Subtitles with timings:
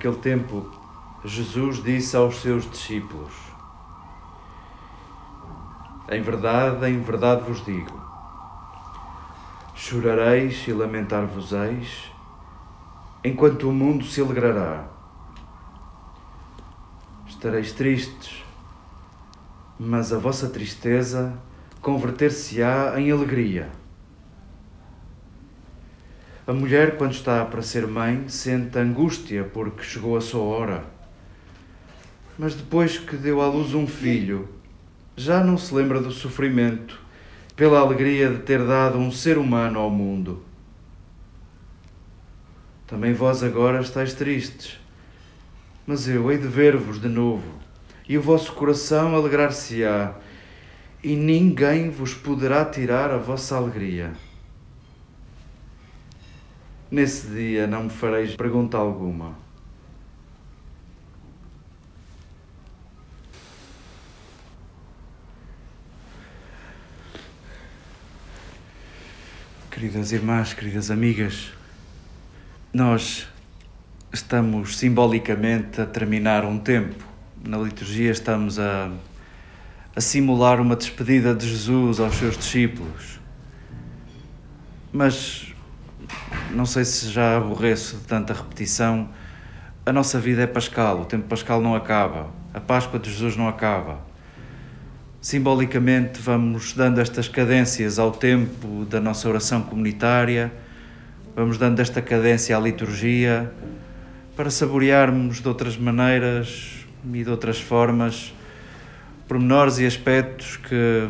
[0.00, 0.66] Naquele tempo,
[1.22, 3.34] Jesus disse aos seus discípulos:
[6.10, 8.00] Em verdade, em verdade vos digo,
[9.74, 12.10] chorareis e lamentar-vos-eis,
[13.22, 14.86] enquanto o mundo se alegrará.
[17.28, 18.42] Estareis tristes,
[19.78, 21.38] mas a vossa tristeza
[21.82, 23.79] converter-se-á em alegria.
[26.50, 30.84] A mulher, quando está para ser mãe, sente angústia porque chegou a sua hora.
[32.36, 34.48] Mas depois que deu à luz um filho,
[35.16, 36.98] já não se lembra do sofrimento
[37.54, 40.42] pela alegria de ter dado um ser humano ao mundo.
[42.84, 44.80] Também vós agora estáis tristes,
[45.86, 47.60] mas eu hei de ver-vos de novo,
[48.08, 50.14] e o vosso coração alegrar-se-á,
[51.00, 54.10] e ninguém vos poderá tirar a vossa alegria.
[56.90, 59.38] Nesse dia não me fareis pergunta alguma.
[69.70, 71.52] Queridas irmãs, queridas amigas,
[72.74, 73.28] nós
[74.12, 77.04] estamos simbolicamente a terminar um tempo.
[77.46, 78.90] Na liturgia estamos a,
[79.94, 83.20] a simular uma despedida de Jesus aos seus discípulos.
[84.92, 85.49] Mas
[86.52, 89.08] não sei se já aborreço de tanta repetição,
[89.84, 93.48] a nossa vida é pascal, o tempo pascal não acaba, a Páscoa de Jesus não
[93.48, 93.98] acaba.
[95.20, 100.52] Simbolicamente, vamos dando estas cadências ao tempo da nossa oração comunitária,
[101.34, 103.52] vamos dando esta cadência à liturgia,
[104.36, 108.32] para saborearmos de outras maneiras e de outras formas
[109.28, 111.08] pormenores e aspectos que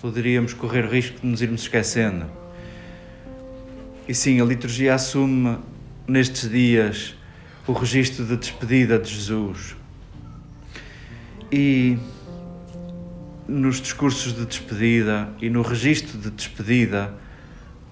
[0.00, 2.26] poderíamos correr risco de nos irmos esquecendo.
[4.08, 5.58] E sim, a liturgia assume
[6.06, 7.14] nestes dias
[7.66, 9.76] o registro de despedida de Jesus.
[11.52, 11.98] E
[13.46, 17.12] nos discursos de despedida e no registro de despedida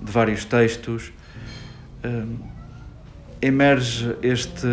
[0.00, 1.12] de vários textos,
[2.02, 2.38] hum,
[3.42, 4.66] emerge este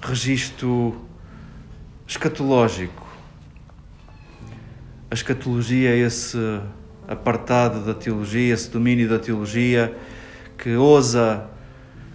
[0.00, 0.98] registro
[2.08, 3.06] escatológico.
[5.10, 6.38] A escatologia é esse
[7.06, 9.94] apartado da teologia, esse domínio da teologia
[10.58, 11.48] que ousa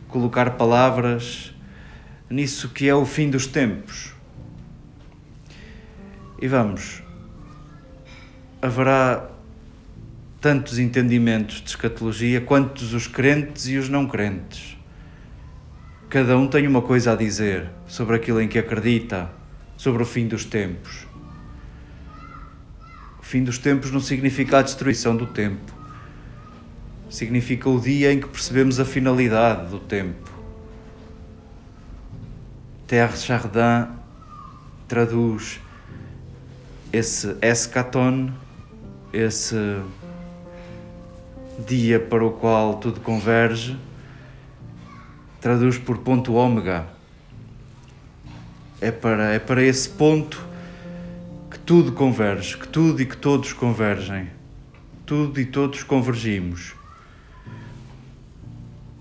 [0.08, 1.54] colocar palavras
[2.30, 4.14] nisso que é o fim dos tempos.
[6.42, 7.02] E vamos,
[8.62, 9.30] haverá
[10.40, 14.78] tantos entendimentos de escatologia quantos os crentes e os não crentes.
[16.10, 19.30] Cada um tem uma coisa a dizer sobre aquilo em que acredita,
[19.76, 21.06] sobre o fim dos tempos.
[23.20, 25.77] O fim dos tempos não significa a destruição do tempo
[27.10, 30.30] significa o dia em que percebemos a finalidade do tempo.
[32.86, 33.92] Terre Chardin
[34.88, 35.60] traduz
[36.92, 38.32] esse escaton,
[39.12, 39.56] esse
[41.68, 43.78] dia para o qual tudo converge,
[45.42, 46.88] traduz por ponto ômega.
[48.80, 50.46] É para, é para esse ponto
[51.50, 54.30] que tudo converge, que tudo e que todos convergem.
[55.06, 56.77] Tudo e todos convergimos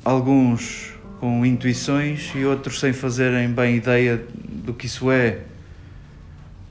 [0.07, 5.41] alguns com intuições e outros sem fazerem bem ideia do que isso é.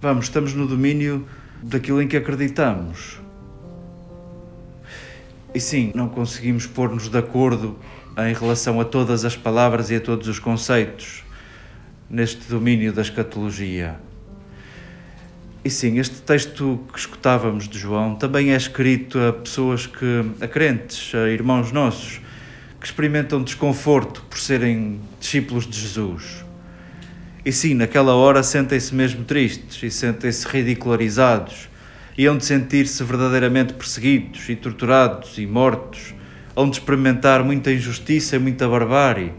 [0.01, 1.27] Vamos, estamos no domínio
[1.61, 3.19] daquilo em que acreditamos.
[5.53, 7.77] E sim, não conseguimos pôr-nos de acordo
[8.17, 11.21] em relação a todas as palavras e a todos os conceitos
[12.09, 13.97] neste domínio da escatologia.
[15.61, 20.47] E sim, este texto que escutávamos de João também é escrito a pessoas que, a
[20.47, 22.21] crentes, a irmãos nossos,
[22.85, 26.45] que experimentam desconforto por serem discípulos de Jesus.
[27.43, 31.67] E sim, naquela hora sentem-se mesmo tristes e sentem-se ridicularizados
[32.15, 36.13] e hão de sentir-se verdadeiramente perseguidos e torturados e mortos,
[36.55, 39.33] hão de experimentar muita injustiça e muita barbárie.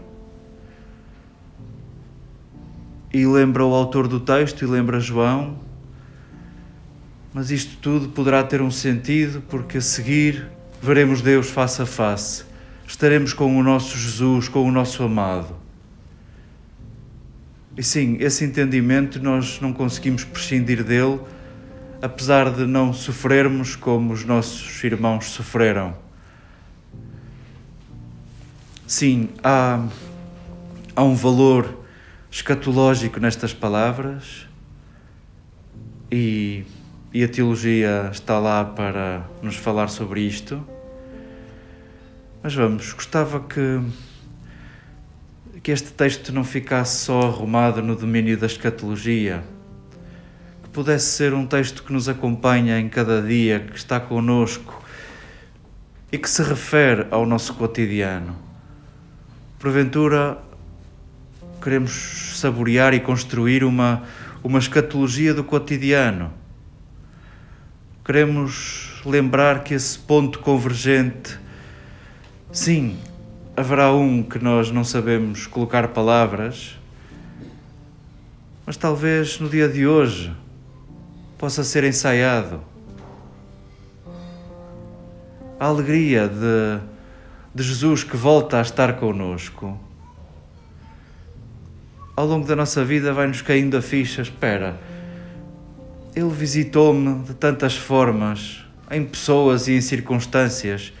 [3.13, 5.57] E lembra o autor do texto e lembra João,
[7.33, 10.49] mas isto tudo poderá ter um sentido porque a seguir
[10.81, 12.46] veremos Deus face a face
[12.87, 15.53] estaremos com o nosso Jesus, com o nosso amado.
[17.75, 21.19] E sim, esse entendimento nós não conseguimos prescindir dele,
[22.01, 25.95] apesar de não sofrermos como os nossos irmãos sofreram.
[28.87, 29.85] Sim, há,
[30.95, 31.83] há um valor
[32.31, 34.47] escatológico nestas palavras
[36.09, 36.63] e,
[37.13, 40.76] e a teologia está lá para nos falar sobre isto.
[42.47, 43.81] Mas vamos, gostava que,
[45.61, 49.43] que este texto não ficasse só arrumado no domínio da escatologia,
[50.63, 54.81] que pudesse ser um texto que nos acompanha em cada dia, que está conosco
[56.09, 58.33] e que se refere ao nosso cotidiano.
[59.59, 60.37] Porventura,
[61.61, 64.03] queremos saborear e construir uma,
[64.41, 66.31] uma escatologia do cotidiano.
[68.05, 71.45] Queremos lembrar que esse ponto convergente,
[72.51, 72.97] sim,
[73.55, 76.77] haverá um que nós não sabemos colocar palavras,
[78.65, 80.31] mas talvez no dia de hoje
[81.37, 82.61] possa ser ensaiado.
[85.59, 86.79] A alegria de,
[87.53, 89.79] de Jesus que volta a estar conosco.
[92.15, 94.79] Ao longo da nossa vida vai-nos caindo a ficha, espera,
[96.15, 100.93] Ele visitou-me de tantas formas, em pessoas e em circunstâncias,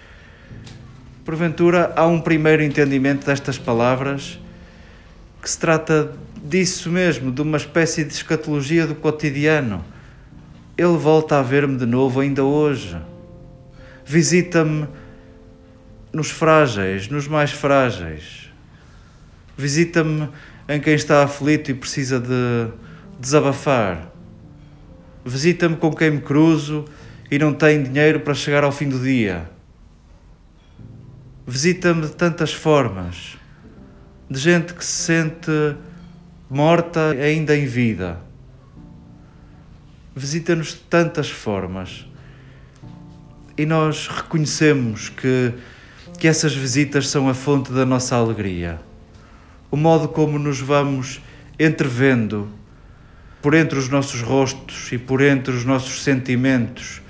[1.27, 4.39] Porventura há um primeiro entendimento destas palavras
[5.41, 9.83] que se trata disso mesmo, de uma espécie de escatologia do cotidiano.
[10.77, 12.97] Ele volta a ver-me de novo ainda hoje.
[14.05, 14.87] Visita-me
[16.13, 18.49] nos frágeis, nos mais frágeis.
[19.57, 20.29] Visita-me
[20.69, 22.71] em quem está aflito e precisa de
[23.19, 24.13] desabafar.
[25.25, 26.85] Visita-me com quem me cruzo
[27.29, 29.56] e não tem dinheiro para chegar ao fim do dia
[31.47, 33.37] visita-me de tantas formas,
[34.29, 35.77] de gente que se sente
[36.49, 38.19] morta ainda em vida.
[40.13, 42.05] Visita-nos de tantas formas.
[43.57, 45.53] E nós reconhecemos que,
[46.19, 48.81] que essas visitas são a fonte da nossa alegria.
[49.71, 51.21] O modo como nos vamos
[51.57, 52.49] entrevendo
[53.41, 57.01] por entre os nossos rostos e por entre os nossos sentimentos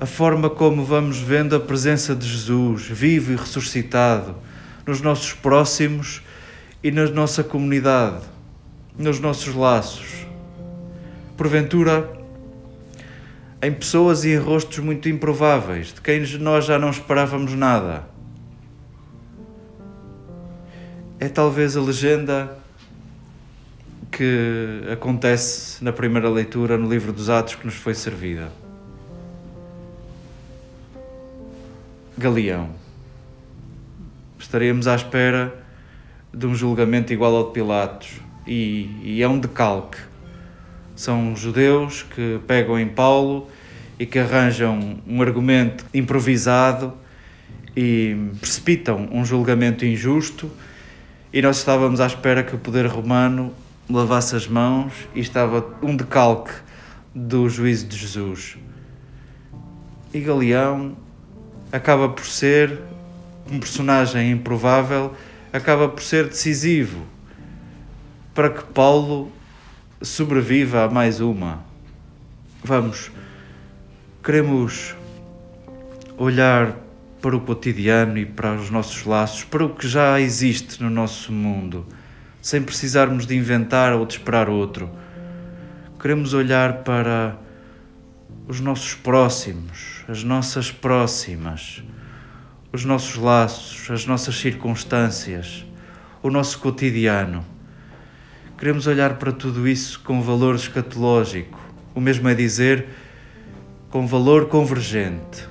[0.00, 4.34] a forma como vamos vendo a presença de Jesus, vivo e ressuscitado,
[4.86, 6.22] nos nossos próximos
[6.82, 8.24] e na nossa comunidade,
[8.98, 10.26] nos nossos laços.
[11.36, 12.10] Porventura,
[13.60, 18.08] em pessoas e em rostos muito improváveis, de quem nós já não esperávamos nada.
[21.18, 22.56] É talvez a legenda
[24.10, 28.59] que acontece na primeira leitura no livro dos Atos que nos foi servida.
[32.18, 32.70] Galeão.
[34.38, 35.54] Estaremos à espera
[36.32, 39.98] de um julgamento igual ao de Pilatos e, e é um decalque.
[40.96, 43.48] São judeus que pegam em Paulo
[43.98, 46.92] e que arranjam um argumento improvisado
[47.76, 50.50] e precipitam um julgamento injusto
[51.32, 53.54] e nós estávamos à espera que o poder romano
[53.88, 56.52] lavasse as mãos e estava um decalque
[57.14, 58.58] do juízo de Jesus.
[60.12, 60.96] E Galeão
[61.72, 62.78] acaba por ser
[63.50, 65.14] um personagem improvável,
[65.52, 67.06] acaba por ser decisivo
[68.34, 69.30] para que Paulo
[70.00, 71.64] sobreviva a mais uma.
[72.62, 73.10] Vamos,
[74.22, 74.94] queremos
[76.16, 76.76] olhar
[77.20, 81.32] para o cotidiano e para os nossos laços, para o que já existe no nosso
[81.32, 81.86] mundo,
[82.40, 84.90] sem precisarmos de inventar ou de esperar outro.
[86.00, 87.36] Queremos olhar para
[88.50, 91.84] os nossos próximos, as nossas próximas,
[92.72, 95.64] os nossos laços, as nossas circunstâncias,
[96.20, 97.46] o nosso cotidiano.
[98.58, 101.60] Queremos olhar para tudo isso com valor escatológico,
[101.94, 102.88] o mesmo é dizer,
[103.88, 105.46] com valor convergente.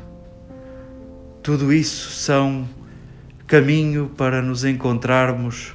[1.41, 2.67] Tudo isso são
[3.47, 5.73] caminho para nos encontrarmos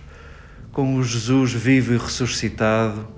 [0.71, 3.09] com o Jesus vivo e ressuscitado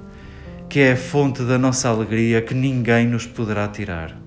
[0.68, 4.25] que é a fonte da nossa alegria que ninguém nos poderá tirar.